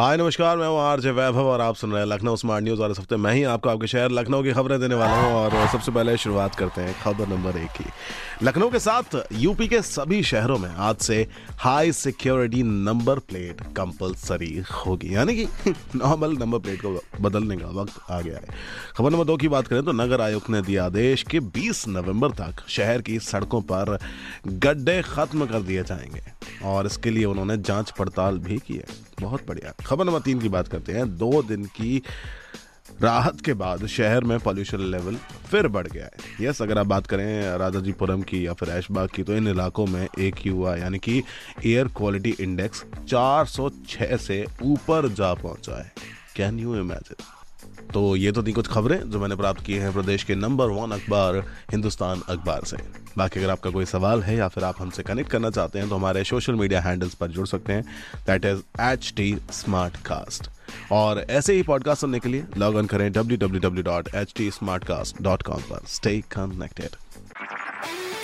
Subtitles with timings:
[0.00, 2.90] हाय, नमस्कार, मैं हूँ आरजे वैभव और आप सुन रहे हैं लखनऊ स्मार्ट न्यूज़। और
[2.90, 5.92] इस हफ़्ते मैं ही आपको आपके शहर लखनऊ की खबरें देने वाला हूँ। और सबसे
[5.92, 7.84] पहले शुरुआत करते हैं खबर नंबर एक की।
[8.42, 11.26] लखनऊ के साथ यूपी के सभी शहरों में आज से
[11.58, 18.10] high security number plate compulsory होगी। यानी कि नॉर्मल नंबर प्लेट को बदलने का वक्त
[18.10, 18.46] आ गया है।
[18.96, 22.30] खबर नंबर दो की बात करें तो नगर आयुक्त ने दिया आदेश कि 20 नवंबर
[22.30, 23.98] तक शहर की सड़कों पर
[24.46, 28.84] गड्ढे खत्म कर दिए जाएँगे। और इसके लिए उन्होंने जाँच पड़ताल भी की है।
[29.20, 32.02] बहुत बढ़िया। खबर नंबर तीन की बात करते हैं। दो दिन की
[33.02, 35.16] राहत के बाद शहर में पॉल्यूशन लेवल
[35.50, 39.22] फिर बढ़ गया है। यस अगर आप बात करें राजाजीपुरम की या फिर ऐशबाग की
[39.22, 41.22] तो इन इलाकों में एक ही हुआ यानी कि
[41.66, 45.92] एयर क्वालिटी इंडेक्स 406 से ऊपर जा पहुँचा है।
[46.36, 47.24] कैन यू इमेजिन
[47.92, 50.90] तो ये तो थी कुछ खबरें जो मैंने प्राप्त की हैं प्रदेश के नंबर वन
[50.90, 51.36] अखबार
[51.70, 52.76] हिंदुस्तान अखबार से।
[53.18, 55.94] बाकी अगर आपका कोई सवाल है या फिर आप हमसे कनेक्ट करना चाहते हैं तो
[55.94, 57.82] हमारे सोशल मीडिया हैंडल्स पर जुड़ सकते हैं।
[58.26, 60.50] That is H T smart cast
[60.92, 64.34] और ऐसे ही पॉडकास्ट सुनने के लिए लॉग इन करें W W W dot H
[64.36, 66.96] T smart cast dot com पर। स्टे कनेक्टेड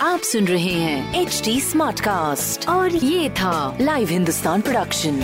[0.01, 5.21] आप सुन रहे हैं एच टी स्मार्ट कास्ट और ये था live Hindustan production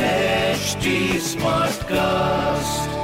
[1.20, 3.01] smart Smartcast.